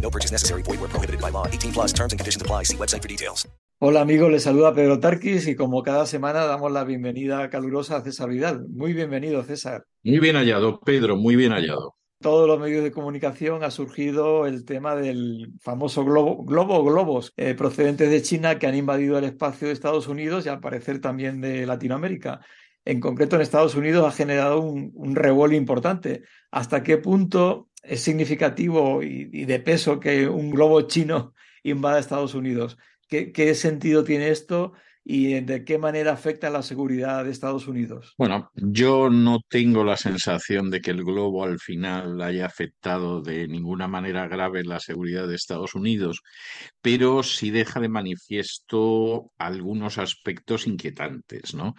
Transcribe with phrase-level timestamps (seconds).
[0.00, 0.62] No purchase necessary.
[0.62, 1.46] Void where prohibited by law.
[1.46, 2.64] 18 plus terms and conditions apply.
[2.64, 3.46] See website for details.
[3.80, 8.02] Hola amigos, les saluda Pedro Tarquis y como cada semana damos la bienvenida calurosa a
[8.02, 8.66] César Vidal.
[8.70, 9.84] Muy bienvenido, César.
[10.02, 11.94] Muy bien hallado, Pedro, muy bien hallado.
[12.20, 17.54] todos los medios de comunicación ha surgido el tema del famoso globo, globo globos eh,
[17.54, 21.40] procedentes de China que han invadido el espacio de Estados Unidos y al parecer también
[21.40, 22.40] de Latinoamérica.
[22.88, 26.22] En concreto, en Estados Unidos ha generado un, revuelo importante.
[26.50, 32.78] ¿Hasta qué punto es significativo y, de peso que un globo chino invada Estados Unidos?
[33.06, 34.72] ¿Qué, ¿Qué sentido tiene esto?
[35.10, 38.12] Y de qué manera afecta la seguridad de Estados Unidos?
[38.18, 43.48] Bueno, yo no tengo la sensación de que el globo al final haya afectado de
[43.48, 46.20] ninguna manera grave la seguridad de Estados Unidos,
[46.82, 51.74] pero sí deja de manifiesto algunos aspectos inquietantes, ¿no?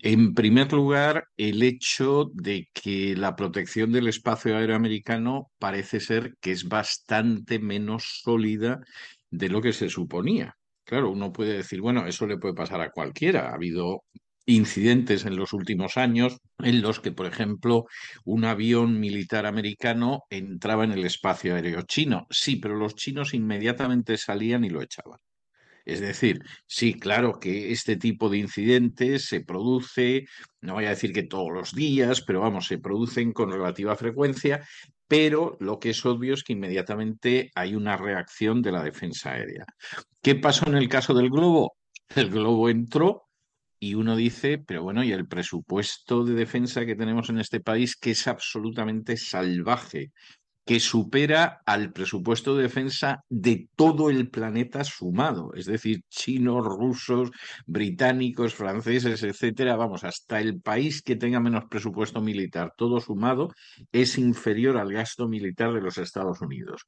[0.00, 6.34] En primer lugar, el hecho de que la protección del espacio aéreo americano parece ser
[6.38, 8.80] que es bastante menos sólida
[9.30, 10.58] de lo que se suponía.
[10.88, 13.50] Claro, uno puede decir, bueno, eso le puede pasar a cualquiera.
[13.50, 14.04] Ha habido
[14.46, 17.84] incidentes en los últimos años en los que, por ejemplo,
[18.24, 22.26] un avión militar americano entraba en el espacio aéreo chino.
[22.30, 25.18] Sí, pero los chinos inmediatamente salían y lo echaban.
[25.84, 30.26] Es decir, sí, claro que este tipo de incidentes se produce,
[30.62, 34.66] no voy a decir que todos los días, pero vamos, se producen con relativa frecuencia,
[35.08, 39.64] pero lo que es obvio es que inmediatamente hay una reacción de la defensa aérea.
[40.22, 41.76] ¿Qué pasó en el caso del globo?
[42.14, 43.24] El globo entró
[43.80, 47.96] y uno dice, pero bueno, y el presupuesto de defensa que tenemos en este país,
[47.96, 50.12] que es absolutamente salvaje,
[50.68, 57.30] que supera al presupuesto de defensa de todo el planeta sumado, es decir, chinos, rusos,
[57.64, 63.48] británicos, franceses, etcétera, vamos, hasta el país que tenga menos presupuesto militar, todo sumado,
[63.92, 66.82] es inferior al gasto militar de los Estados Unidos.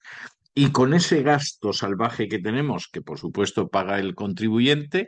[0.55, 5.07] Y con ese gasto salvaje que tenemos, que por supuesto paga el contribuyente,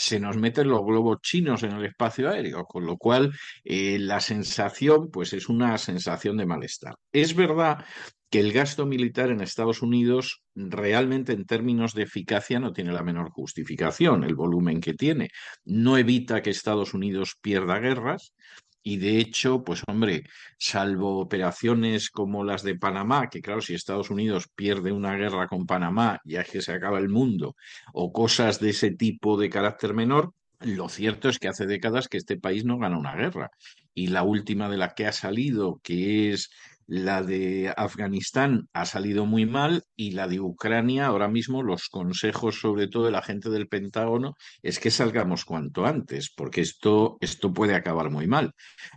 [0.00, 3.32] se nos meten los globos chinos en el espacio aéreo, con lo cual
[3.64, 6.94] eh, la sensación pues es una sensación de malestar.
[7.12, 7.84] Es verdad
[8.30, 13.02] que el gasto militar en Estados Unidos realmente en términos de eficacia no tiene la
[13.02, 15.30] menor justificación, el volumen que tiene.
[15.64, 18.32] No evita que Estados Unidos pierda guerras,
[18.82, 20.24] y de hecho, pues hombre,
[20.58, 25.66] salvo operaciones como las de Panamá, que claro, si Estados Unidos pierde una guerra con
[25.66, 27.56] Panamá, ya es que se acaba el mundo,
[27.92, 32.18] o cosas de ese tipo de carácter menor, lo cierto es que hace décadas que
[32.18, 33.50] este país no gana una guerra.
[33.94, 36.50] Y la última de la que ha salido, que es
[36.90, 42.58] la de Afganistán ha salido muy mal y la de Ucrania, ahora mismo los consejos,
[42.58, 47.52] sobre todo de la gente del Pentágono, es que salgamos cuanto antes, porque esto, esto
[47.52, 48.54] puede acabar muy mal.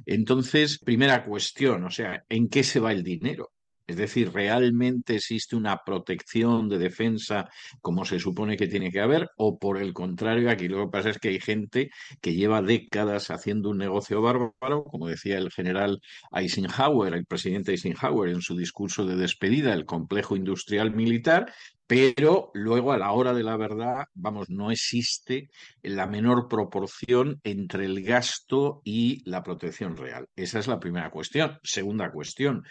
[0.07, 3.51] Entonces, primera cuestión, o sea, ¿en qué se va el dinero?
[3.85, 7.49] Es decir, ¿realmente existe una protección de defensa
[7.81, 9.29] como se supone que tiene que haber?
[9.37, 11.89] O por el contrario, aquí lo que pasa es que hay gente
[12.21, 15.99] que lleva décadas haciendo un negocio bárbaro, como decía el general
[16.31, 21.51] Eisenhower, el presidente Eisenhower en su discurso de despedida, el complejo industrial militar,
[21.85, 25.49] pero luego a la hora de la verdad, vamos, no existe
[25.81, 30.27] la menor proporción entre el gasto y la protección real.
[30.35, 31.59] Esa es la primera cuestión.
[31.61, 32.63] Segunda cuestión,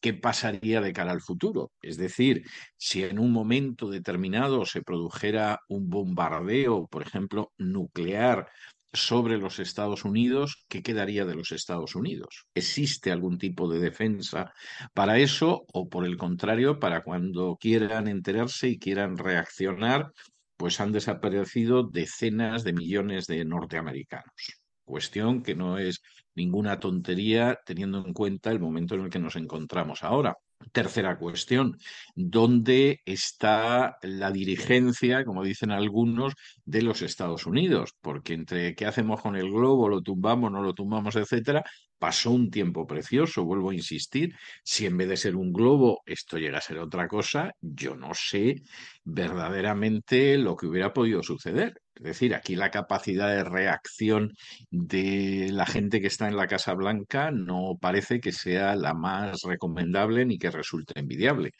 [0.00, 1.72] ¿qué pasaría de cara al futuro?
[1.82, 2.44] Es decir,
[2.76, 8.48] si en un momento determinado se produjera un bombardeo, por ejemplo, nuclear
[8.92, 12.46] sobre los Estados Unidos, ¿qué quedaría de los Estados Unidos?
[12.54, 14.52] ¿Existe algún tipo de defensa
[14.94, 20.12] para eso o por el contrario, para cuando quieran enterarse y quieran reaccionar,
[20.56, 24.59] pues han desaparecido decenas de millones de norteamericanos?
[24.90, 26.02] Cuestión que no es
[26.34, 30.36] ninguna tontería teniendo en cuenta el momento en el que nos encontramos ahora.
[30.72, 31.78] Tercera cuestión,
[32.16, 36.34] ¿dónde está la dirigencia, como dicen algunos,
[36.64, 37.94] de los Estados Unidos?
[38.00, 41.62] Porque entre qué hacemos con el globo, lo tumbamos, no lo tumbamos, etcétera,
[42.00, 46.38] pasó un tiempo precioso, vuelvo a insistir, si en vez de ser un globo esto
[46.38, 48.62] llega a ser otra cosa, yo no sé
[49.04, 51.74] verdaderamente lo que hubiera podido suceder.
[51.94, 54.32] Es decir, aquí la capacidad de reacción
[54.70, 59.42] de la gente que está en la Casa Blanca no parece que sea la más
[59.42, 61.52] recomendable ni que resulte envidiable.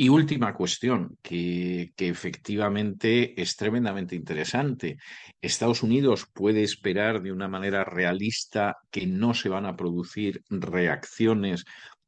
[0.00, 4.96] Y última cuestión, que, efectivamente es tremendamente interesante.
[5.40, 11.64] Estados Unidos puede esperar de una manera realista que no se van a producir reacciones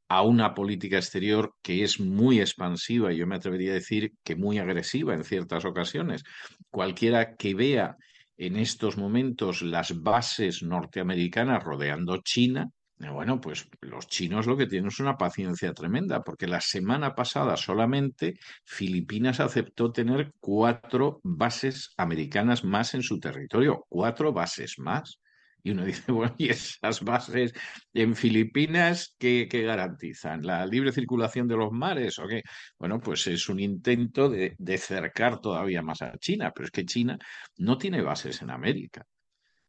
[0.08, 4.36] a una política exterior que es muy expansiva y yo me atrevería a decir que
[4.36, 6.22] muy agresiva en ciertas ocasiones.
[6.70, 7.96] Cualquiera que vea
[8.38, 12.70] en estos momentos las bases norteamericanas rodeando China,
[13.08, 17.56] bueno, pues los chinos lo que tienen es una paciencia tremenda, porque la semana pasada
[17.56, 25.18] solamente Filipinas aceptó tener cuatro bases americanas más en su territorio, cuatro bases más.
[25.62, 27.54] Y uno dice, bueno, ¿y esas bases
[27.94, 30.42] en Filipinas qué, garantizan?
[30.42, 32.42] ¿La libre circulación de los mares o qué?
[32.78, 36.84] Bueno, pues es un intento de, de cercar todavía más a China, pero es que
[36.84, 37.18] China
[37.56, 39.06] no tiene bases en América.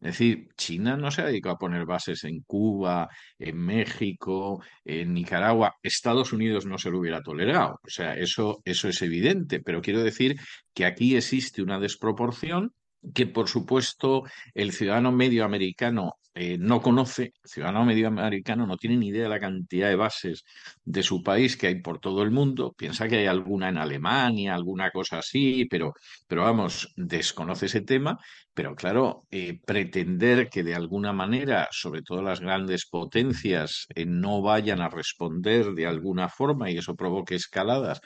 [0.01, 3.07] Es decir, China no se ha dedicado a poner bases en Cuba,
[3.37, 5.75] en México, en Nicaragua.
[5.83, 7.79] Estados Unidos no se lo hubiera tolerado.
[7.85, 9.59] O sea, eso, eso es evidente.
[9.61, 10.37] Pero quiero decir
[10.73, 12.73] que aquí existe una desproporción
[13.13, 18.77] que por supuesto el ciudadano medio americano eh, no conoce, el ciudadano medio americano no
[18.77, 20.45] tiene ni idea de la cantidad de bases
[20.85, 24.55] de su país que hay por todo el mundo, piensa que hay alguna en Alemania,
[24.55, 25.93] alguna cosa así, pero,
[26.27, 28.17] pero vamos, desconoce ese tema,
[28.53, 34.41] pero claro, eh, pretender que de alguna manera, sobre todo las grandes potencias, eh, no
[34.41, 37.99] vayan a responder de alguna forma y eso provoque escaladas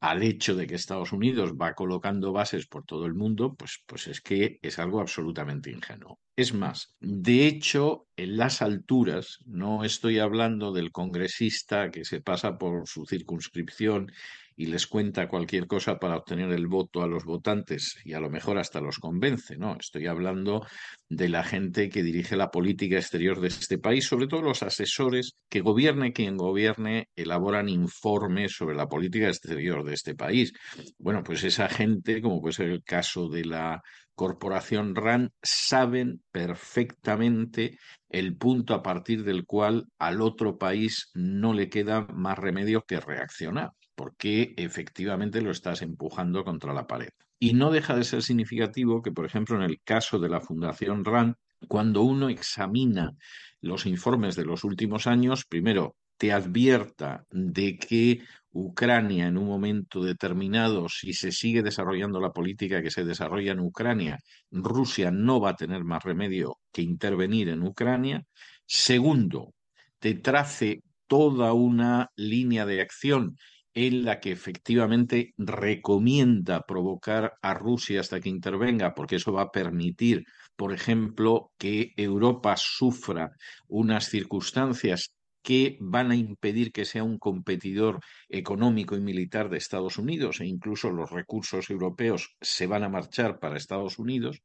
[0.00, 4.06] al hecho de que Estados Unidos va colocando bases por todo el mundo, pues, pues
[4.06, 6.20] es que es algo absolutamente ingenuo.
[6.36, 12.58] Es más, de hecho, en las alturas, no estoy hablando del congresista que se pasa
[12.58, 14.12] por su circunscripción
[14.58, 18.28] y les cuenta cualquier cosa para obtener el voto a los votantes y a lo
[18.28, 19.76] mejor hasta los convence, ¿no?
[19.78, 20.66] Estoy hablando
[21.08, 25.36] de la gente que dirige la política exterior de este país, sobre todo los asesores
[25.48, 30.52] que gobierne quien gobierne, elaboran informes sobre la política exterior de este país.
[30.98, 33.80] Bueno, pues esa gente, como puede ser el caso de la
[34.16, 37.78] Corporación RAN, saben perfectamente
[38.08, 42.98] el punto a partir del cual al otro país no le queda más remedio que
[42.98, 47.08] reaccionar porque efectivamente lo estás empujando contra la pared.
[47.40, 51.04] Y no deja de ser significativo que, por ejemplo, en el caso de la Fundación
[51.04, 51.34] RAND,
[51.66, 53.16] cuando uno examina
[53.60, 58.22] los informes de los últimos años, primero te advierta de que
[58.52, 63.60] Ucrania en un momento determinado, si se sigue desarrollando la política que se desarrolla en
[63.60, 64.20] Ucrania,
[64.52, 68.22] Rusia no va a tener más remedio que intervenir en Ucrania.
[68.64, 69.54] Segundo,
[69.98, 73.36] te trace toda una línea de acción
[73.86, 79.52] en la que efectivamente recomienda provocar a Rusia hasta que intervenga, porque eso va a
[79.52, 80.24] permitir,
[80.56, 83.30] por ejemplo, que Europa sufra
[83.68, 85.12] unas circunstancias
[85.48, 90.46] que van a impedir que sea un competidor económico y militar de Estados Unidos e
[90.46, 94.42] incluso los recursos europeos se van a marchar para Estados Unidos.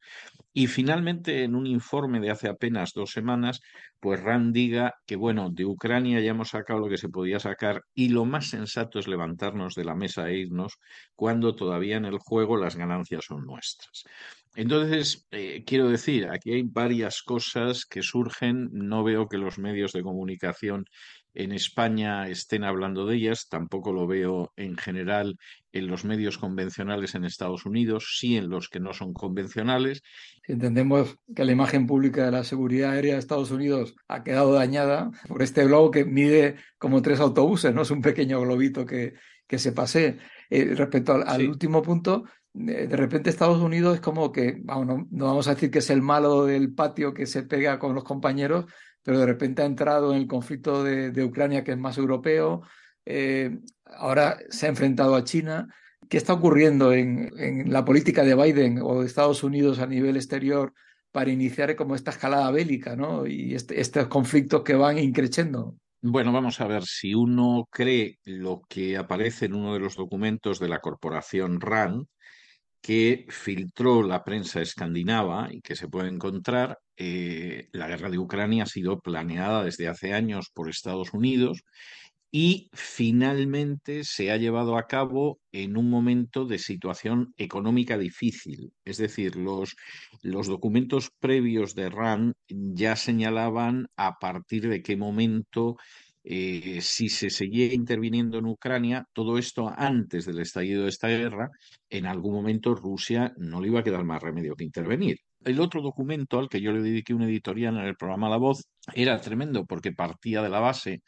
[0.54, 3.60] Y finalmente, en un informe de hace apenas dos semanas,
[4.00, 7.82] pues Rand diga que, bueno, de Ucrania ya hemos sacado lo que se podía sacar
[7.94, 10.78] y lo más sensato es levantarnos de la mesa e irnos
[11.18, 14.06] cuando todavía en el juego las ganancias son nuestras.
[14.56, 18.70] Entonces, eh, quiero decir, aquí hay varias cosas que surgen.
[18.72, 20.86] No veo que los medios de comunicación
[21.34, 25.38] en España estén hablando de ellas, tampoco lo veo en general
[25.72, 30.04] en los medios convencionales en Estados Unidos, sí en los que no son convencionales.
[30.48, 35.10] Entendemos que la imagen pública de la seguridad aérea de Estados Unidos ha quedado dañada
[35.28, 39.14] por este globo que mide como tres autobuses, no es un pequeño globito que,
[39.48, 40.20] que se pase.
[40.52, 45.48] Eh, respecto al, al último punto, de repente Estados Unidos es como que, no, vamos
[45.48, 48.66] a decir que es el malo del patio que se pega con los compañeros,
[49.02, 52.62] pero de repente ha entrado en el conflicto de, Ucrania, que es más europeo,
[53.06, 55.68] eh, ahora se ha enfrentado a China.
[56.10, 60.16] ¿Qué está ocurriendo en, en, la política de Biden o de Estados Unidos a nivel
[60.16, 60.74] exterior
[61.12, 63.26] para iniciar como esta escalada bélica ¿no?
[63.26, 65.76] y este, estos conflictos que van increciendo?
[66.02, 70.60] Bueno, vamos a ver, si uno cree lo que aparece en uno de los documentos
[70.60, 72.08] de la corporación RAND,
[72.84, 78.64] que filtró la prensa escandinava y que se puede encontrar, eh, la guerra de Ucrania
[78.64, 81.64] ha sido planeada desde hace años por Estados Unidos
[82.30, 88.74] y finalmente se ha llevado a cabo en un momento de situación económica difícil.
[88.84, 89.78] Es decir, los,
[90.22, 95.78] los documentos previos de RAN ya señalaban a partir de qué momento
[96.24, 101.50] eh, si se seguía interviniendo en Ucrania, todo esto antes del estallido de esta guerra,
[101.90, 105.18] en algún momento Rusia no le iba a quedar más remedio que intervenir.
[105.44, 108.66] El otro documento al que yo le dediqué una editorial en el programa La Voz
[108.94, 111.04] era tremendo porque partía de la base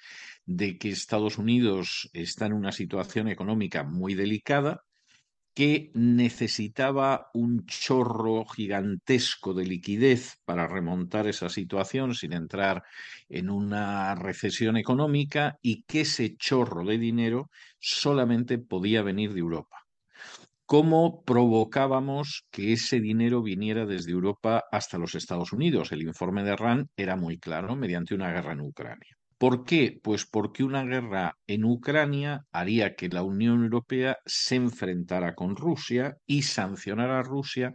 [0.46, 4.82] de que Estados Unidos está en una situación económica muy delicada,
[5.56, 12.84] que necesitaba un chorro gigantesco de liquidez para remontar esa situación sin entrar
[13.30, 19.78] en una recesión económica y que ese chorro de dinero solamente podía venir de Europa.
[20.66, 25.92] ¿Cómo provocábamos que ese dinero viniera desde Europa hasta los Estados Unidos?
[25.94, 29.16] El informe de RAN era muy claro, mediante una guerra en Ucrania.
[29.46, 30.00] ¿Por qué?
[30.02, 36.18] Pues porque una guerra en Ucrania haría que la Unión Europea se enfrentara con Rusia
[36.26, 37.74] y sancionara a Rusia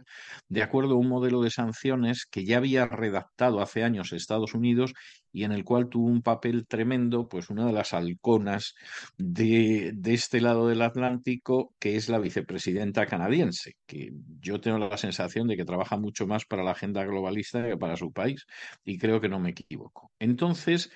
[0.49, 4.91] de acuerdo a un modelo de sanciones que ya había redactado hace años Estados Unidos
[5.31, 8.75] y en el cual tuvo un papel tremendo, pues una de las halconas
[9.17, 14.11] de, de este lado del Atlántico, que es la vicepresidenta canadiense, que
[14.41, 17.95] yo tengo la sensación de que trabaja mucho más para la agenda globalista que para
[17.95, 18.45] su país,
[18.83, 20.11] y creo que no me equivoco.
[20.19, 20.91] Entonces,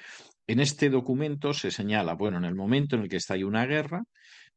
[0.48, 3.66] en este documento se señala, bueno, en el momento en el que está ahí una
[3.66, 4.04] guerra,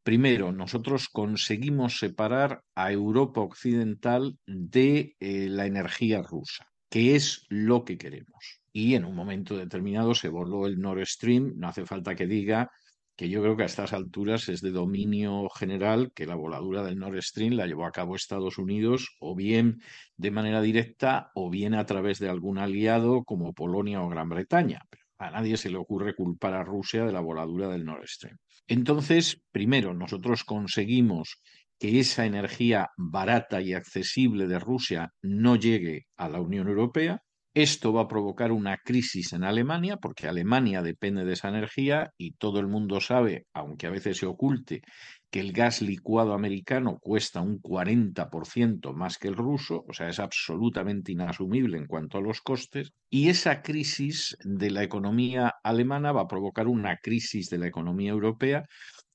[0.02, 7.84] primero nosotros conseguimos separar a Europa Occidental de eh, la energía rusa, que es lo
[7.84, 8.60] que queremos.
[8.72, 12.70] Y en un momento determinado se voló el Nord Stream, no hace falta que diga
[13.16, 17.00] que yo creo que a estas alturas es de dominio general que la voladura del
[17.00, 19.82] Nord Stream la llevó a cabo Estados Unidos o bien
[20.16, 24.82] de manera directa o bien a través de algún aliado como Polonia o Gran Bretaña.
[25.18, 28.36] A nadie se le ocurre culpar a Rusia de la voladura del Nord Stream.
[28.68, 31.40] Entonces, primero, nosotros conseguimos
[31.78, 37.22] que esa energía barata y accesible de Rusia no llegue a la Unión Europea.
[37.54, 42.32] Esto va a provocar una crisis en Alemania, porque Alemania depende de esa energía y
[42.32, 44.82] todo el mundo sabe, aunque a veces se oculte,
[45.30, 50.18] que el gas licuado americano cuesta un 40% más que el ruso, o sea, es
[50.18, 56.22] absolutamente inasumible en cuanto a los costes, y esa crisis de la economía alemana va
[56.22, 58.66] a provocar una crisis de la economía europea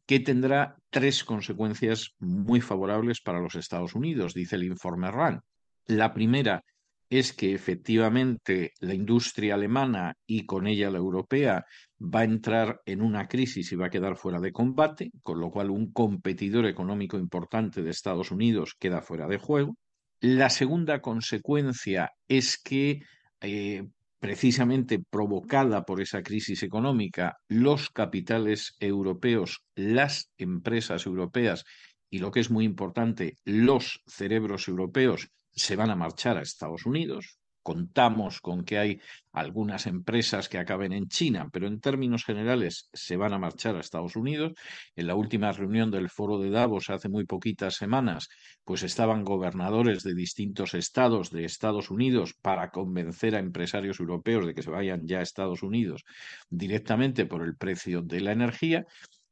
[0.05, 5.41] que tendrá tres consecuencias muy favorables para los Estados Unidos, dice el informe RAN.
[5.86, 6.63] La primera
[7.10, 11.65] es que efectivamente la industria alemana y con ella la europea
[12.00, 15.51] va a entrar en una crisis y va a quedar fuera de combate, con lo
[15.51, 19.77] cual un competidor económico importante de Estados Unidos queda fuera de juego.
[20.19, 23.01] La segunda consecuencia es que,
[23.41, 23.88] eh,
[24.19, 31.65] precisamente provocada por esa crisis económica, los capitales europeos, las empresas europeas
[32.10, 36.86] y, lo que es muy importante, los cerebros europeos se van a marchar a Estados
[36.86, 37.38] Unidos.
[37.63, 39.00] Contamos con que hay
[39.31, 43.79] algunas empresas que acaben en China, pero en términos generales se van a marchar a
[43.79, 44.51] Estados Unidos.
[44.98, 48.27] En la última reunión del foro de Davos hace muy poquitas semanas,
[48.65, 54.53] pues estaban gobernadores de distintos estados de Estados Unidos para convencer a empresarios europeos de
[54.53, 56.03] que se vayan ya a Estados Unidos
[56.50, 58.86] directamente por el precio de la energía.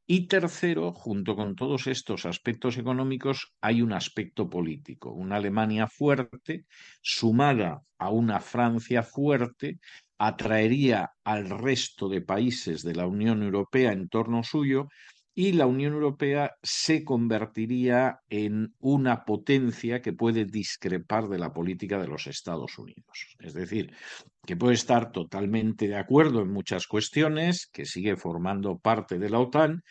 [0.06, 5.12] Y tercero, junto con todos estos aspectos económicos, hay un aspecto político.
[5.12, 6.66] Una Alemania fuerte,
[7.00, 9.78] sumada a una Francia fuerte,
[10.18, 14.88] atraería al resto de países de la Unión Europea en torno suyo
[15.34, 21.98] y la Unión Europea se convertiría en una potencia que puede discrepar de la política
[21.98, 23.36] de los Estados Unidos.
[23.38, 23.92] Es decir,
[24.44, 29.38] que puede estar totalmente de acuerdo en muchas cuestiones, que sigue formando parte de la
[29.38, 29.82] OTAN,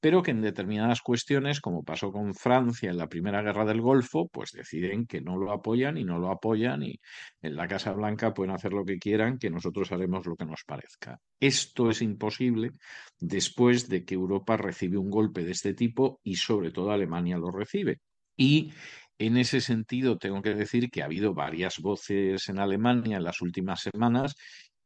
[0.00, 4.28] pero que en determinadas cuestiones, como pasó con Francia en la Primera Guerra del Golfo,
[4.28, 6.98] pues deciden que no lo apoyan y no lo apoyan y
[7.42, 10.64] en la Casa Blanca pueden hacer lo que quieran, que nosotros haremos lo que nos
[10.64, 11.20] parezca.
[11.38, 12.72] Esto es imposible
[13.18, 17.50] después de que Europa recibe un golpe de este tipo y sobre todo Alemania lo
[17.50, 17.98] recibe.
[18.36, 18.72] Y
[19.18, 23.42] en ese sentido, tengo que decir que ha habido varias voces en Alemania en las
[23.42, 24.34] últimas semanas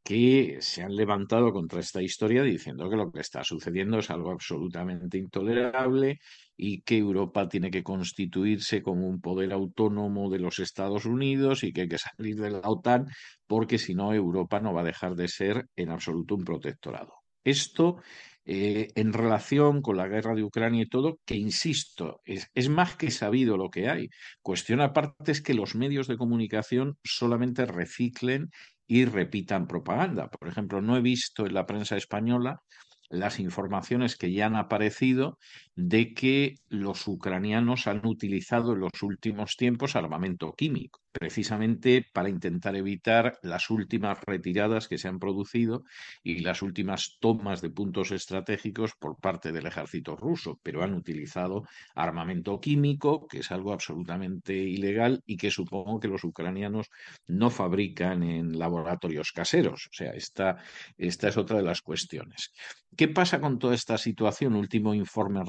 [0.05, 4.29] que se han levantado contra esta historia diciendo que lo que está sucediendo es algo
[4.29, 6.19] absolutamente intolerable
[6.55, 11.73] y que Europa tiene que constituirse como un poder autónomo de los Estados Unidos y
[11.73, 13.07] que hay que salir de la OTAN
[13.47, 17.15] porque si no Europa no va a dejar de ser en absoluto un protectorado.
[17.43, 17.97] Esto
[18.45, 22.95] eh, en relación con la guerra de Ucrania y todo, que insisto, es, es, más
[22.95, 24.09] que sabido lo que hay.
[24.43, 28.51] Cuestión aparte es que los medios de comunicación solamente reciclen
[28.87, 30.29] y repitan propaganda.
[30.29, 32.61] Por ejemplo, no he visto en la prensa española
[33.09, 35.37] las informaciones que ya han aparecido
[35.75, 42.75] de que los ucranianos han utilizado en los últimos tiempos armamento químico, precisamente para intentar
[42.77, 45.83] evitar las últimas retiradas que se han producido
[46.23, 51.63] y las últimas tomas de puntos estratégicos por parte del ejército ruso, pero han utilizado
[51.93, 56.89] armamento químico, que es algo absolutamente ilegal y que supongo que los ucranianos
[57.27, 59.87] no fabrican en laboratorios caseros.
[59.87, 60.57] O sea, esta,
[60.97, 62.51] esta es otra de las cuestiones.
[62.95, 64.55] ¿Qué pasa con toda esta situación?
[64.55, 65.43] Último informe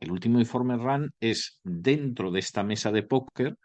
[0.00, 3.56] El último informe RAN es dentro de esta mesa de póker,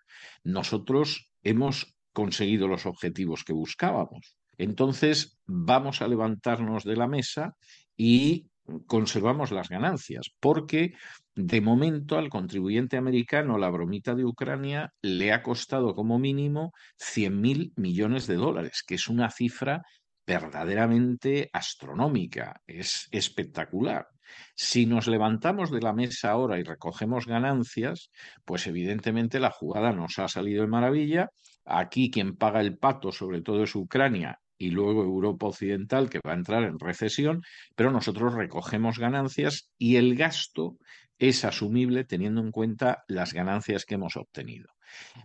[0.44, 4.38] nosotros hemos conseguido los objetivos que buscábamos.
[4.58, 7.56] Entonces, vamos a levantarnos de la mesa
[7.98, 8.48] y
[8.88, 10.94] conservamos las ganancias, porque
[11.36, 17.42] de momento al contribuyente americano la bromita de Ucrania le ha costado como mínimo 100
[17.42, 19.84] mil millones de dólares, que es una cifra
[20.26, 24.08] verdaderamente astronómica, es espectacular.
[24.56, 28.12] Si nos levantamos de la mesa ahora y recogemos ganancias,
[28.46, 31.30] pues evidentemente la jugada nos ha salido de maravilla.
[31.66, 36.32] Aquí quien paga el pato sobre todo es Ucrania y luego Europa Occidental que va
[36.32, 37.42] a entrar en recesión,
[37.76, 40.78] pero nosotros recogemos ganancias y el gasto
[41.18, 44.70] es asumible teniendo en cuenta las ganancias que hemos obtenido.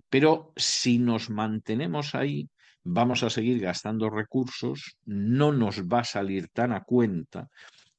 [0.09, 2.49] Pero si nos mantenemos ahí,
[2.83, 7.49] vamos a seguir gastando recursos, no nos va a salir tan a cuenta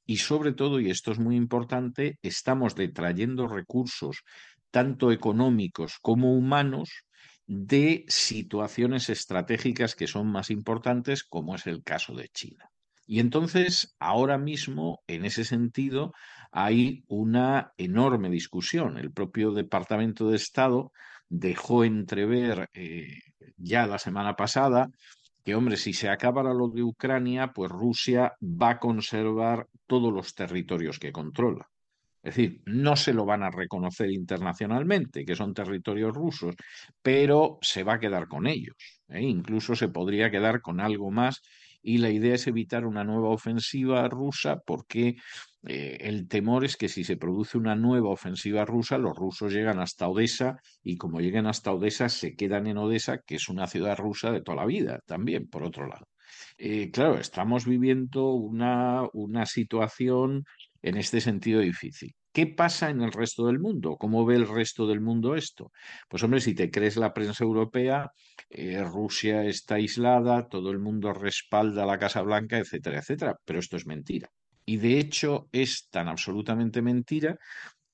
[0.05, 4.23] y sobre todo, y esto es muy importante, estamos detrayendo recursos
[4.71, 6.89] tanto económicos como humanos
[7.45, 12.69] de situaciones estratégicas que son más importantes, como es el caso de China.
[13.05, 16.13] Y entonces, ahora mismo, en ese sentido,
[16.51, 18.97] hay una enorme discusión.
[18.97, 20.93] El propio Departamento de Estado
[21.27, 23.19] dejó entrever eh,
[23.57, 24.89] ya la semana pasada
[25.43, 30.35] que, hombre, si se acaba lo de Ucrania, pues Rusia va a conservar todos los
[30.35, 31.67] territorios que controla.
[32.23, 36.55] Es decir, no se lo van a reconocer internacionalmente, que son territorios rusos,
[37.01, 38.75] pero se va a quedar con ellos.
[39.09, 39.21] ¿eh?
[39.21, 41.41] Incluso se podría quedar con algo más
[41.81, 45.15] y la idea es evitar una nueva ofensiva rusa porque
[45.67, 49.79] eh, el temor es que si se produce una nueva ofensiva rusa, los rusos llegan
[49.79, 53.97] hasta Odessa y como lleguen hasta Odessa se quedan en Odessa, que es una ciudad
[53.97, 56.07] rusa de toda la vida también, por otro lado.
[56.57, 60.45] Eh, claro, estamos viviendo una, una situación
[60.81, 62.13] en este sentido difícil.
[62.33, 63.97] ¿Qué pasa en el resto del mundo?
[63.97, 65.71] ¿Cómo ve el resto del mundo esto?
[66.07, 68.09] Pues hombre, si te crees la prensa europea,
[68.49, 73.75] eh, Rusia está aislada, todo el mundo respalda la Casa Blanca, etcétera, etcétera, pero esto
[73.75, 74.29] es mentira.
[74.65, 77.37] Y de hecho es tan absolutamente mentira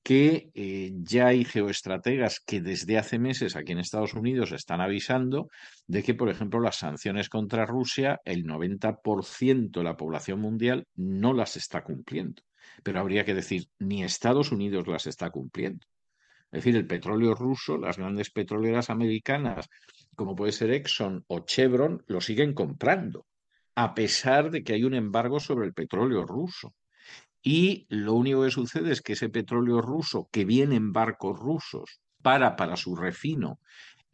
[0.04, 5.50] que eh, ya hay geoestrategas que desde hace meses aquí en Estados Unidos están avisando
[5.86, 11.34] de que, por ejemplo, las sanciones contra Rusia, el 90% de la población mundial no
[11.34, 12.42] las está cumpliendo
[12.84, 15.86] pero habría que decir, ni Estados Unidos las está cumpliendo.
[16.52, 19.68] Es decir, el petróleo ruso, las grandes petroleras americanas,
[20.16, 23.26] como puede ser Exxon o Chevron, lo siguen comprando,
[23.78, 26.74] a pesar de que hay un embargo sobre el petróleo ruso.
[27.44, 32.02] Y lo único que sucede es que ese petróleo ruso que viene en barcos rusos
[32.24, 33.60] para para su refino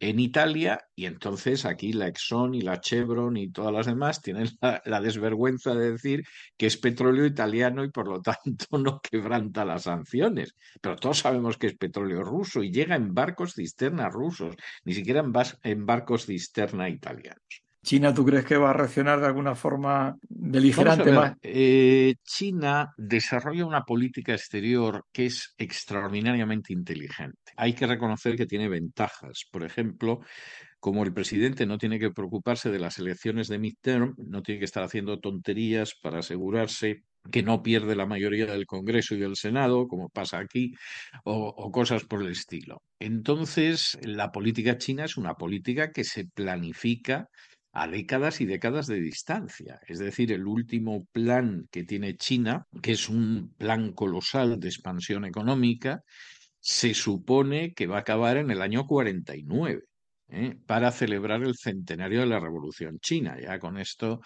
[0.00, 4.48] en Italia y entonces aquí la Exxon y la Chevron y todas las demás tienen
[4.84, 6.24] la, desvergüenza de decir
[6.58, 10.54] que es petróleo italiano y por lo tanto no quebranta las sanciones.
[10.82, 15.20] Pero todos sabemos que es petróleo ruso y llega en barcos cisterna rusos, ni siquiera
[15.20, 17.63] en, en barcos cisterna italianos.
[17.84, 21.34] China, ¿tú crees que va a reaccionar de alguna forma beligerante más?
[21.42, 27.52] Eh, China desarrolla una política exterior que es extraordinariamente inteligente.
[27.56, 29.44] Hay que reconocer que tiene ventajas.
[29.50, 30.20] Por ejemplo,
[30.80, 34.64] como el presidente no tiene que preocuparse de las elecciones de midterm, no tiene que
[34.64, 39.88] estar haciendo tonterías para asegurarse que no pierde la mayoría del Congreso y del Senado,
[39.88, 40.74] como pasa aquí,
[41.24, 42.82] o, o, cosas por el estilo.
[42.98, 47.28] Entonces, la política china es una política que se planifica
[47.74, 49.80] a décadas y décadas de distancia.
[49.86, 55.24] Es decir, el último plan que tiene China, que es un plan colosal de expansión
[55.24, 56.02] económica,
[56.60, 59.82] se supone que va a acabar en el año 49.
[60.28, 60.56] ¿eh?
[60.66, 63.36] para celebrar el centenario de la Revolución China.
[63.40, 64.20] Ya con esto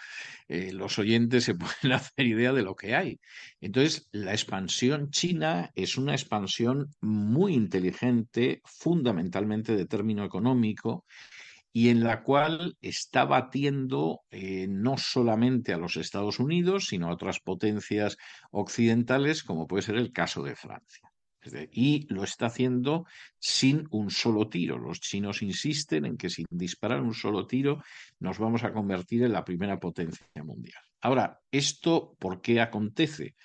[0.47, 3.19] eh, los oyentes se pueden hacer idea de lo que hay.
[3.59, 11.05] Entonces, la expansión china es una expansión muy inteligente, fundamentalmente de término económico,
[11.71, 17.13] y en la cual está batiendo eh, no solamente a los Estados Unidos, sino a
[17.13, 18.17] otras potencias
[18.51, 21.09] occidentales, como puede ser el caso de Francia.
[21.71, 23.05] Y lo está haciendo
[23.39, 24.77] sin un solo tiro.
[24.77, 27.81] Los chinos insisten en que sin disparar un solo tiro
[28.19, 30.81] nos vamos a convertir en la primera potencia mundial.
[31.01, 33.35] Ahora, ¿esto por qué acontece?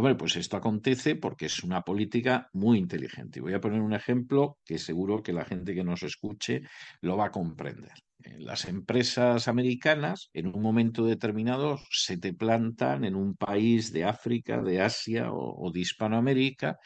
[0.00, 3.38] Hombre, pues esto acontece porque es una política muy inteligente.
[3.38, 6.62] Y voy a poner un ejemplo que seguro que la gente que nos escuche
[7.02, 7.92] lo va a comprender.
[8.38, 14.62] Las empresas americanas, en un momento determinado, se te plantan en un país de África,
[14.62, 16.78] de Asia o, o de Hispanoamérica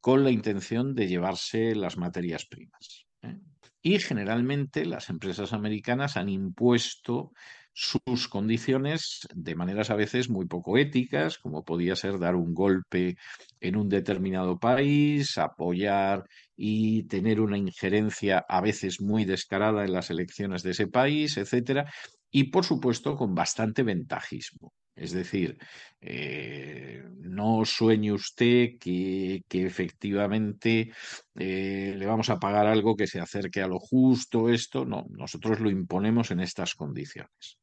[0.00, 3.04] con la intención de llevarse las materias primas.
[3.22, 3.36] ¿eh?
[3.82, 7.32] Y generalmente las empresas americanas han impuesto
[7.72, 13.16] sus condiciones de maneras a veces muy poco éticas, como podía ser dar un golpe
[13.60, 16.24] en un determinado país, apoyar
[16.56, 21.90] y tener una injerencia a veces muy descarada en las elecciones de ese país, etcétera,
[22.30, 24.72] y por supuesto con bastante ventajismo.
[24.94, 25.56] Es decir,
[26.00, 30.92] eh, no sueñe usted que, efectivamente
[31.34, 35.60] eh, le vamos a pagar algo que se acerque a lo justo, esto, no, nosotros
[35.60, 37.59] lo imponemos en estas condiciones.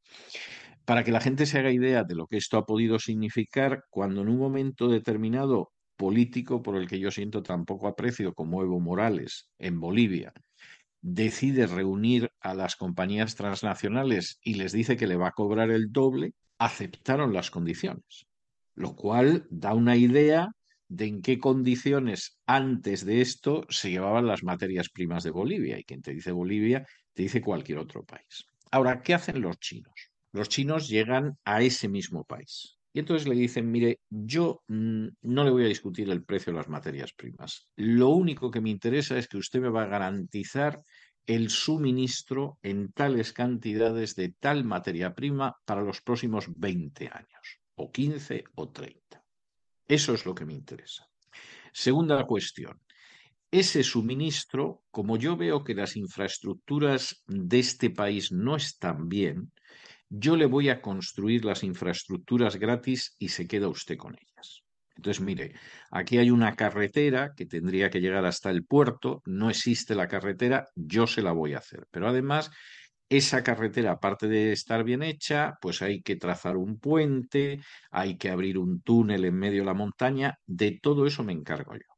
[0.86, 4.22] Para que la gente se haga idea de lo que esto ha podido significar, cuando
[4.22, 8.80] en un momento determinado político por el que yo siento tan poco aprecio como Evo
[8.80, 10.32] Morales en Bolivia,
[11.02, 15.92] decide reunir a las compañías transnacionales y les dice que le va a cobrar el
[15.92, 18.28] doble, aceptaron las condiciones,
[18.76, 20.50] lo cual da una idea
[20.90, 25.78] de en qué condiciones antes de esto se llevaban las materias primas de Bolivia.
[25.78, 28.46] Y quien te dice Bolivia, te dice cualquier otro país.
[28.72, 30.12] Ahora, ¿qué hacen los chinos?
[30.32, 32.78] Los chinos llegan a ese mismo país.
[32.94, 36.58] Y entonces le dicen, mire, yo mm, no le voy a discutir el precio de
[36.58, 37.70] las materias primas.
[37.76, 40.82] Lo único que me interesa es que usted me va a garantizar
[41.28, 47.92] el suministro en tales cantidades de tal materia prima para los próximos 20 años, o
[47.92, 49.24] 15 o 30.
[49.88, 51.08] Eso es lo que me interesa.
[51.74, 52.82] Segunda cuestión.
[53.52, 59.54] Ese suministro, como yo veo que las infraestructuras de este país no están bien,
[60.10, 64.64] yo le voy a construir las infraestructuras gratis y se queda usted con ellas.
[64.98, 65.54] Entonces, mire,
[65.92, 70.66] aquí hay una carretera que tendría que llegar hasta el puerto, no existe la carretera,
[70.76, 71.86] yo se la voy a hacer.
[71.92, 72.52] Pero además,
[73.08, 78.30] esa carretera, aparte de estar bien hecha, pues hay que trazar un puente, hay que
[78.30, 81.97] abrir un túnel en medio de la montaña, de todo eso me encargo yo.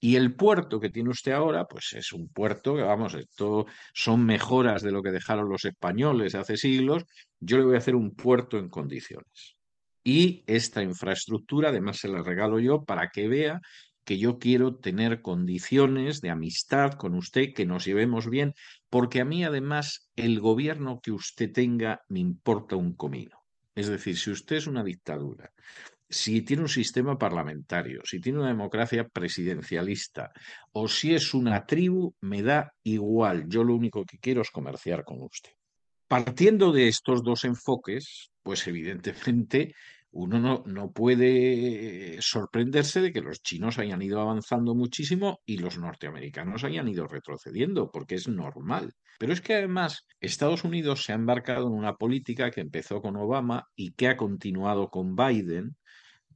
[0.00, 4.24] Y el puerto que tiene usted ahora, pues es un puerto que, vamos, esto son
[4.24, 7.04] mejoras de lo que dejaron los españoles hace siglos.
[7.40, 9.56] Yo le voy a hacer un puerto en condiciones.
[10.04, 13.60] Y esta infraestructura, además, se la regalo yo para que vea
[14.06, 18.54] que yo quiero tener condiciones de amistad con usted, que nos llevemos bien,
[18.88, 23.36] porque a mí además el gobierno que usted tenga me importa un comino.
[23.74, 25.52] Es decir, si usted es una dictadura,
[26.08, 30.30] si tiene un sistema parlamentario, si tiene una democracia presidencialista
[30.72, 33.46] o si es una tribu, me da igual.
[33.48, 35.50] Yo lo único que quiero es comerciar con usted.
[36.08, 39.74] Partiendo de estos dos enfoques, pues evidentemente
[40.12, 45.78] uno no, no, puede sorprenderse de que los chinos hayan ido avanzando muchísimo y los
[45.78, 48.94] norteamericanos hayan ido retrocediendo, porque es normal.
[49.18, 53.16] Pero es que además Estados Unidos se ha embarcado en una política que empezó con
[53.16, 55.76] Obama y que ha continuado con Biden,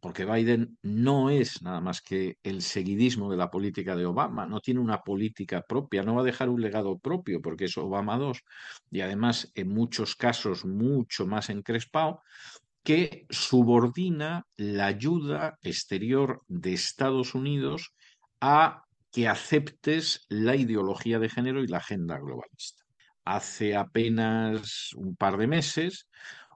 [0.00, 4.60] porque Biden no es nada más que el seguidismo de la política de Obama, no
[4.60, 8.42] tiene una política propia, no va a dejar un legado propio, porque es Obama 2,
[8.90, 12.22] y además en muchos casos mucho más encrespado,
[12.82, 17.92] que subordina la ayuda exterior de Estados Unidos
[18.40, 22.84] a que aceptes la ideología de género y la agenda globalista.
[23.24, 26.08] Hace apenas un par de meses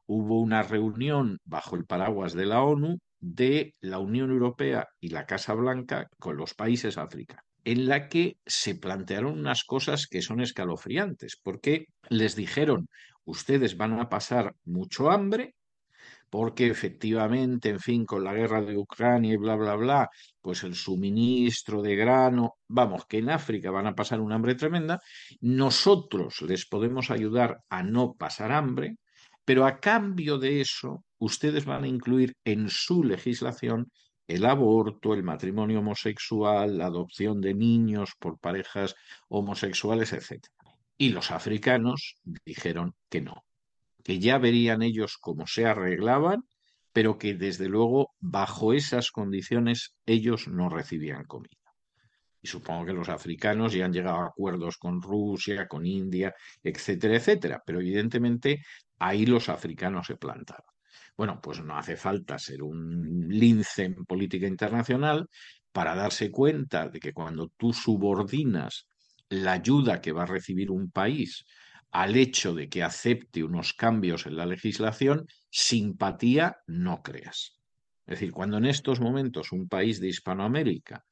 [0.06, 5.24] hubo una reunión bajo el paraguas de la ONU de la Unión Europea y la
[5.24, 10.42] Casa Blanca con los países africanos en la que se plantearon unas cosas que son
[10.42, 12.88] escalofriantes, porque les dijeron,
[13.24, 15.54] ustedes van a pasar mucho hambre,
[16.28, 20.10] porque efectivamente, en fin, con la guerra de Ucrania y bla, bla, bla,
[20.42, 25.00] pues el suministro de grano, vamos, que en África van a pasar una hambre tremenda,
[25.40, 28.96] nosotros les podemos ayudar a no pasar hambre,
[29.44, 33.90] pero a cambio de eso, ustedes van a incluir en su legislación
[34.26, 38.94] el aborto, el matrimonio homosexual, la adopción de niños por parejas
[39.28, 40.42] homosexuales, etc.
[40.96, 43.44] Y los africanos dijeron que no,
[44.02, 46.44] que ya verían ellos cómo se arreglaban,
[46.92, 51.58] pero que desde luego bajo esas condiciones ellos no recibían comida.
[52.40, 57.16] Y supongo que los africanos ya han llegado a acuerdos con Rusia, con India, etcétera,
[57.16, 58.62] etcétera, pero evidentemente
[58.98, 60.66] ahí los africanos se plantaron.
[61.16, 65.28] Bueno, pues no hace falta ser un lince en política internacional
[65.72, 68.86] para darse cuenta de que cuando tú subordinas
[69.28, 71.44] la ayuda que va a recibir un país
[71.90, 77.60] al hecho de que acepte unos cambios en la legislación, simpatía no creas.
[78.06, 81.04] Es decir, cuando en estos momentos un país de Hispanoamérica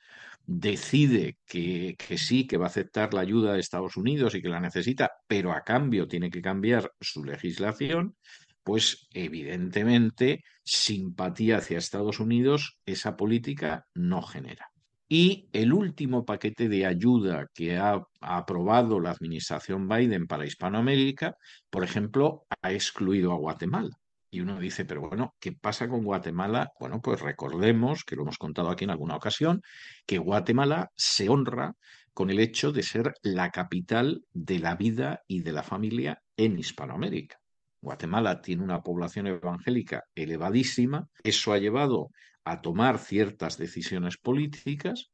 [0.46, 4.60] decide que, sí, que va a aceptar la ayuda de Estados Unidos y que la
[4.60, 8.16] necesita, pero a cambio tiene que cambiar su legislación,
[8.62, 14.68] pues evidentemente simpatía hacia Estados Unidos esa política no genera.
[15.08, 21.36] Y el último paquete de ayuda que ha aprobado la administración Biden para Hispanoamérica,
[21.68, 23.90] por ejemplo, ha excluido a Guatemala.
[24.34, 26.72] Y uno dice, pero bueno, ¿qué pasa con Guatemala?
[26.80, 29.60] Bueno, pues recordemos, que lo hemos contado aquí en alguna ocasión,
[30.06, 31.74] que Guatemala se honra
[32.14, 36.58] con el hecho de ser la capital de la vida y de la familia en
[36.58, 37.36] Hispanoamérica.
[37.82, 42.08] Guatemala tiene una población evangélica elevadísima, eso ha llevado
[42.44, 45.10] a tomar ciertas decisiones políticas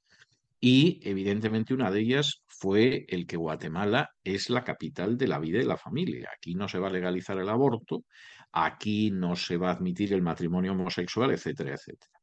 [0.60, 5.60] y evidentemente una de ellas fue el que Guatemala es la capital de la vida
[5.60, 6.30] y la familia.
[6.36, 8.04] Aquí no se va a legalizar el aborto,
[8.52, 12.18] aquí no se va a admitir el matrimonio homosexual, etcétera, etcétera.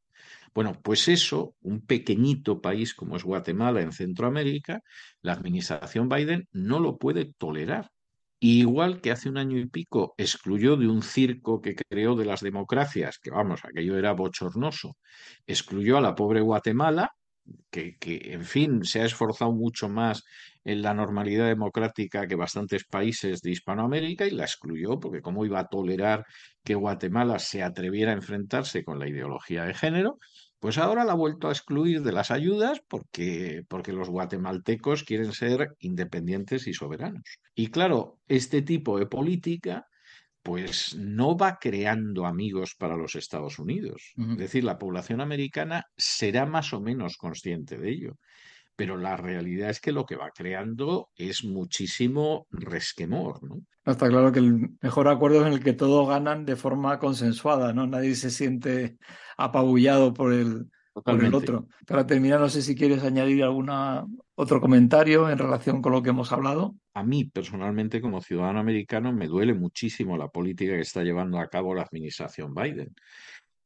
[0.54, 4.80] Bueno, pues eso, un pequeñito país como es Guatemala en Centroamérica,
[5.20, 7.90] la administración Biden no lo puede tolerar.
[8.38, 12.40] Igual que hace un año y pico excluyó de un circo que creó de las
[12.40, 14.96] democracias, que vamos, aquello era bochornoso,
[15.46, 17.12] excluyó a la pobre Guatemala,
[17.70, 17.96] que,
[18.32, 20.24] en fin, se ha esforzado mucho más
[20.64, 25.60] en la normalidad democrática que bastantes países de Hispanoamérica y la excluyó, porque cómo iba
[25.60, 26.24] a tolerar
[26.64, 30.18] que Guatemala se atreviera a enfrentarse con la ideología de género,
[30.58, 35.32] pues ahora la ha vuelto a excluir de las ayudas porque, porque los guatemaltecos quieren
[35.32, 37.22] ser independientes y soberanos.
[37.54, 39.86] Y claro, este tipo de política
[40.46, 44.12] pues no va creando amigos para los Estados Unidos.
[44.16, 44.32] Uh -huh.
[44.34, 48.18] Es decir, la población americana será más o menos consciente de ello.
[48.76, 53.56] Pero la realidad es que lo que va creando es muchísimo resquemor, ¿no?
[53.84, 57.72] Está claro que el mejor acuerdo es en el que todos ganan de forma consensuada,
[57.72, 57.88] ¿no?
[57.88, 58.98] Nadie se siente
[59.36, 60.70] apabullado por el,
[61.02, 61.68] por el otro.
[61.86, 66.10] Para terminar, no sé si quieres añadir alguna otro comentario en relación con lo que
[66.10, 66.76] hemos hablado.
[66.94, 71.48] A mí, personalmente, como ciudadano americano, me duele muchísimo la política que está llevando a
[71.48, 72.94] cabo la administración Biden.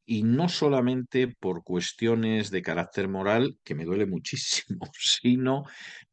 [0.05, 5.63] Y no solamente por cuestiones de carácter moral, que me duele muchísimo, sino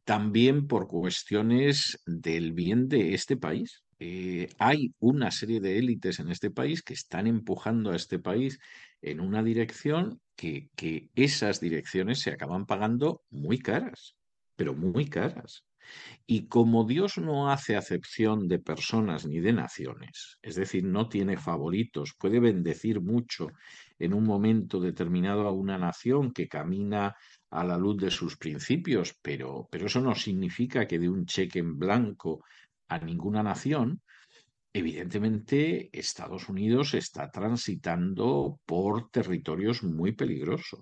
[0.05, 3.83] también por cuestiones del bien de este país.
[4.01, 8.61] Eh, hay una serie de élites en este país que están empujando a este país
[9.03, 14.17] en una dirección que, que esas direcciones se acaban pagando muy caras,
[14.57, 15.65] pero muy caras.
[16.27, 21.37] Y como Dios no hace acepción de personas ni de naciones, es decir, no tiene
[21.37, 23.49] favoritos, puede bendecir mucho
[23.99, 27.17] en un momento determinado a una nación que camina
[27.51, 31.61] a la luz de sus principios, pero, pero eso no significa que de un cheque
[31.61, 32.45] en blanco
[32.89, 34.03] a ninguna nación,
[34.79, 40.81] evidentemente Estados Unidos está transitando por territorios muy peligrosos.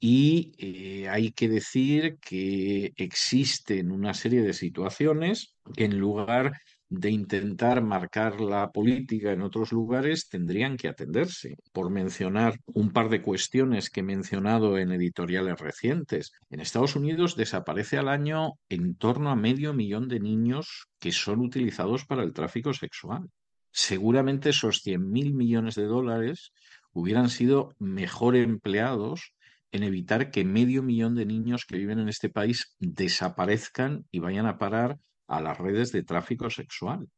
[0.00, 6.52] Y eh, hay que decir que existen una serie de situaciones que en lugar
[6.92, 11.56] de intentar marcar la política en otros lugares tendrían que atenderse.
[11.72, 17.34] Por mencionar un par de cuestiones que he mencionado en editoriales recientes, en Estados Unidos
[17.34, 22.34] desaparece al año en torno a medio millón de niños que son utilizados para el
[22.34, 23.30] tráfico sexual.
[23.70, 26.52] Seguramente esos 100 mil millones de dólares
[26.92, 29.32] hubieran sido mejor empleados
[29.70, 34.44] en evitar que medio millón de niños que viven en este país desaparezcan y vayan
[34.44, 34.98] a parar
[35.32, 37.08] a las redes de tráfico sexual.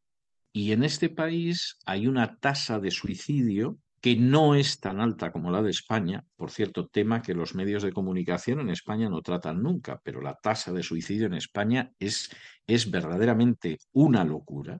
[0.52, 5.50] Y en este país hay una tasa de suicidio que no es tan alta como
[5.50, 9.62] la de España, por cierto, tema que los medios de comunicación en España no tratan
[9.62, 12.30] nunca, pero la tasa de suicidio en España es,
[12.66, 14.78] es verdaderamente una locura.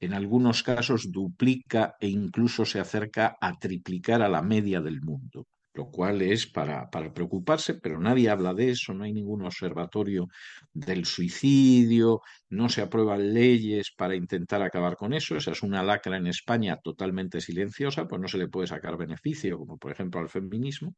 [0.00, 5.46] En algunos casos duplica e incluso se acerca a triplicar a la media del mundo
[5.74, 10.28] lo cual es para, preocuparse, pero nadie habla de eso, no hay ningún observatorio
[10.72, 16.16] del suicidio, no se aprueban leyes para intentar acabar con eso, esa es una lacra
[16.16, 20.28] en España totalmente silenciosa, pues no se le puede sacar beneficio, como por ejemplo al
[20.28, 20.94] feminismo,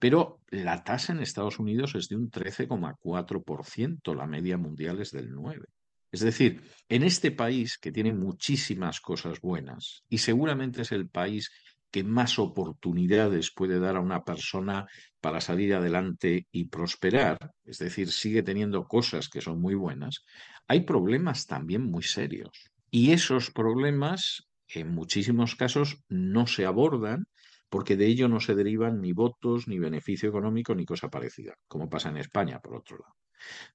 [0.00, 5.32] pero la tasa en Estados Unidos es de un 13,4%, la media mundial es del
[5.32, 5.64] 9%.
[6.10, 11.50] Es decir, en este país que tiene muchísimas cosas buenas y seguramente es el país
[11.90, 14.86] que más oportunidades puede dar a una persona
[15.20, 20.24] para salir adelante y prosperar, es decir, sigue teniendo cosas que son muy buenas,
[20.66, 22.50] hay problemas también muy serios.
[22.90, 27.26] Y esos problemas, en muchísimos casos, no se abordan
[27.68, 31.88] porque de ello no se derivan ni votos, ni beneficio económico, ni cosa parecida, como
[31.88, 33.14] pasa en España, por otro lado.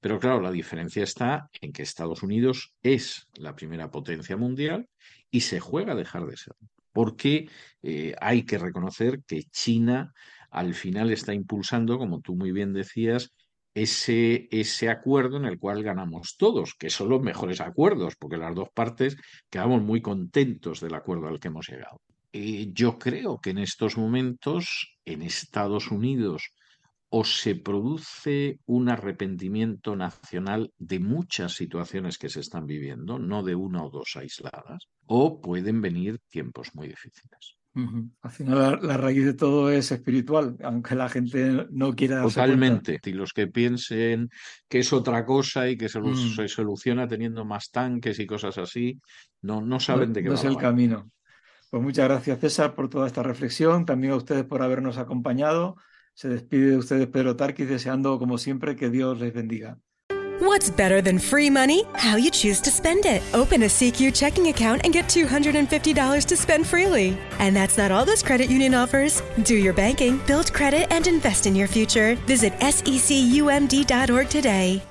[0.01, 4.89] Pero claro, la diferencia está en que Estados Unidos es la primera potencia mundial
[5.31, 6.55] y se juega a dejar de ser
[6.93, 7.49] porque
[7.81, 10.13] eh, hay que reconocer que China
[10.51, 13.33] al final está impulsando, como tú muy bien decías,
[13.73, 18.53] ese, ese acuerdo en el cual ganamos todos, que son los mejores acuerdos, porque las
[18.53, 19.17] dos partes
[19.49, 21.99] quedamos muy contentos del acuerdo al que hemos llegado.
[22.31, 26.51] Y yo creo que en estos momentos, en Estados Unidos,
[27.15, 33.53] o se produce un arrepentimiento nacional de muchas situaciones que se están viviendo, no de
[33.53, 37.59] una o dos aisladas, o pueden venir tiempos muy difíciles.
[38.21, 42.99] Al final la, raíz de todo es espiritual, aunque la gente no quiera Totalmente.
[43.05, 44.31] Y los que piensen
[44.67, 46.35] que es otra cosa y que se, mm.
[46.35, 48.99] se, soluciona teniendo más tanques y cosas así,
[49.43, 51.11] no, no saben de qué no va es el camino.
[51.69, 55.75] Pues muchas gracias César por toda esta reflexión, también a ustedes por habernos acompañado.
[56.15, 59.79] Se despide de ustedes Pedro Tarquis deseando como siempre que Dios les bendiga.
[60.39, 61.83] What's better than free money?
[61.93, 63.21] How you choose to spend it.
[63.33, 67.17] Open a CQ checking account and get $250 to spend freely.
[67.39, 69.21] And that's not all this credit union offers.
[69.43, 72.15] Do your banking, build credit, and invest in your future.
[72.27, 74.81] Visit secumd.org today.